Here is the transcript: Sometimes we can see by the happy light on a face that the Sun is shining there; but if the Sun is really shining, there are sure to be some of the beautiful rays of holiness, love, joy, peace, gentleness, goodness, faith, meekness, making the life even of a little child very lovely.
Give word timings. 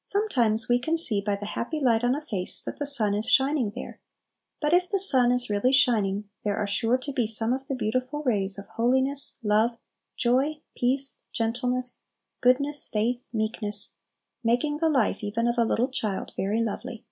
Sometimes 0.00 0.70
we 0.70 0.78
can 0.78 0.96
see 0.96 1.20
by 1.20 1.36
the 1.36 1.44
happy 1.44 1.80
light 1.80 2.02
on 2.02 2.14
a 2.14 2.24
face 2.24 2.62
that 2.62 2.78
the 2.78 2.86
Sun 2.86 3.12
is 3.14 3.28
shining 3.30 3.72
there; 3.76 4.00
but 4.58 4.72
if 4.72 4.88
the 4.88 4.98
Sun 4.98 5.30
is 5.30 5.50
really 5.50 5.70
shining, 5.70 6.30
there 6.44 6.56
are 6.56 6.66
sure 6.66 6.96
to 6.96 7.12
be 7.12 7.26
some 7.26 7.52
of 7.52 7.66
the 7.66 7.74
beautiful 7.74 8.22
rays 8.22 8.56
of 8.58 8.66
holiness, 8.76 9.36
love, 9.42 9.76
joy, 10.16 10.62
peace, 10.74 11.26
gentleness, 11.30 12.04
goodness, 12.40 12.88
faith, 12.88 13.28
meekness, 13.34 13.96
making 14.42 14.78
the 14.78 14.88
life 14.88 15.22
even 15.22 15.46
of 15.46 15.58
a 15.58 15.64
little 15.66 15.88
child 15.88 16.32
very 16.38 16.62
lovely. 16.62 17.04